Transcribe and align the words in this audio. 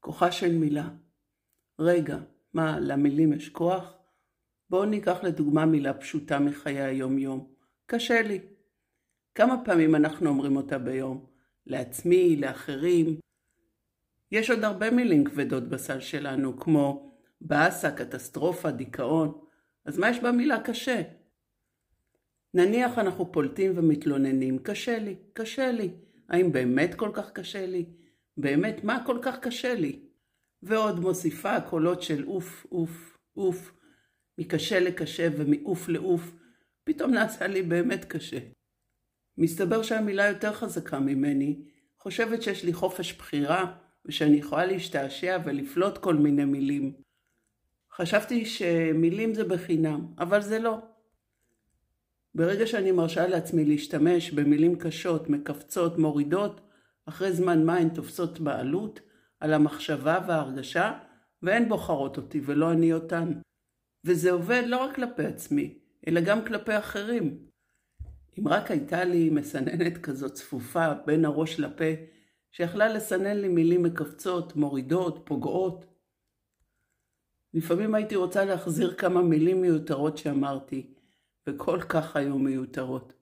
כוחה 0.00 0.32
של 0.32 0.52
מילה. 0.52 0.88
רגע, 1.78 2.18
מה, 2.52 2.80
למילים 2.80 3.32
יש 3.32 3.48
כוח? 3.48 3.94
בואו 4.70 4.84
ניקח 4.84 5.22
לדוגמה 5.22 5.66
מילה 5.66 5.94
פשוטה 5.94 6.38
מחיי 6.38 6.80
היום-יום. 6.80 7.54
קשה 7.86 8.22
לי. 8.22 8.40
כמה 9.34 9.64
פעמים 9.64 9.94
אנחנו 9.94 10.28
אומרים 10.28 10.56
אותה 10.56 10.78
ביום? 10.78 11.26
לעצמי, 11.66 12.36
לאחרים. 12.36 13.20
יש 14.32 14.50
עוד 14.50 14.64
הרבה 14.64 14.90
מילים 14.90 15.24
כבדות 15.24 15.68
בסל 15.68 16.00
שלנו, 16.00 16.56
כמו 16.56 17.12
באסה, 17.40 17.90
קטסטרופה, 17.90 18.70
דיכאון. 18.70 19.40
אז 19.84 19.98
מה 19.98 20.10
יש 20.10 20.18
במילה 20.18 20.60
קשה? 20.60 21.02
נניח 22.54 22.98
אנחנו 22.98 23.32
פולטים 23.32 23.72
ומתלוננים, 23.76 24.58
קשה 24.58 24.98
לי, 24.98 25.16
קשה 25.32 25.72
לי. 25.72 25.90
האם 26.28 26.52
באמת 26.52 26.94
כל 26.94 27.10
כך 27.14 27.30
קשה 27.32 27.66
לי? 27.66 27.84
באמת, 28.40 28.84
מה 28.84 29.02
כל 29.06 29.18
כך 29.22 29.38
קשה 29.38 29.74
לי? 29.74 30.00
ועוד 30.62 31.00
מוסיפה 31.00 31.60
קולות 31.60 32.02
של 32.02 32.24
אוף, 32.26 32.66
אוף, 32.72 33.18
אוף, 33.36 33.72
מקשה 34.38 34.80
לקשה 34.80 35.28
ומעוף 35.36 35.88
לעוף, 35.88 36.32
פתאום 36.84 37.10
נעשה 37.10 37.46
לי 37.46 37.62
באמת 37.62 38.04
קשה. 38.04 38.38
מסתבר 39.38 39.82
שהמילה 39.82 40.28
יותר 40.28 40.52
חזקה 40.52 41.00
ממני, 41.00 41.62
חושבת 41.98 42.42
שיש 42.42 42.64
לי 42.64 42.72
חופש 42.72 43.12
בחירה 43.12 43.76
ושאני 44.04 44.36
יכולה 44.36 44.66
להשתעשע 44.66 45.38
ולפלוט 45.44 45.98
כל 45.98 46.14
מיני 46.14 46.44
מילים. 46.44 46.92
חשבתי 47.92 48.46
שמילים 48.46 49.34
זה 49.34 49.44
בחינם, 49.44 50.06
אבל 50.18 50.42
זה 50.42 50.58
לא. 50.58 50.78
ברגע 52.34 52.66
שאני 52.66 52.92
מרשה 52.92 53.26
לעצמי 53.26 53.64
להשתמש 53.64 54.30
במילים 54.30 54.78
קשות, 54.78 55.30
מכווצות, 55.30 55.98
מורידות, 55.98 56.60
אחרי 57.06 57.32
זמן 57.32 57.64
מה 57.64 57.76
הן 57.76 57.88
תופסות 57.88 58.40
בעלות 58.40 59.00
על 59.40 59.52
המחשבה 59.52 60.18
וההרגשה, 60.28 60.98
והן 61.42 61.68
בוחרות 61.68 62.16
אותי 62.16 62.40
ולא 62.44 62.72
אני 62.72 62.92
אותן. 62.92 63.32
וזה 64.04 64.30
עובד 64.30 64.62
לא 64.66 64.76
רק 64.84 64.94
כלפי 64.94 65.24
עצמי, 65.24 65.78
אלא 66.08 66.20
גם 66.20 66.44
כלפי 66.44 66.78
אחרים. 66.78 67.38
אם 68.38 68.48
רק 68.48 68.70
הייתה 68.70 69.04
לי 69.04 69.30
מסננת 69.30 69.98
כזאת 69.98 70.32
צפופה 70.32 70.94
בין 70.94 71.24
הראש 71.24 71.60
לפה, 71.60 71.84
שיכלה 72.50 72.88
לסנן 72.88 73.36
לי 73.36 73.48
מילים 73.48 73.82
מכווצות, 73.82 74.56
מורידות, 74.56 75.22
פוגעות. 75.24 75.84
לפעמים 77.54 77.94
הייתי 77.94 78.16
רוצה 78.16 78.44
להחזיר 78.44 78.94
כמה 78.94 79.22
מילים 79.22 79.60
מיותרות 79.60 80.18
שאמרתי, 80.18 80.94
וכל 81.46 81.80
כך 81.88 82.16
היו 82.16 82.38
מיותרות. 82.38 83.19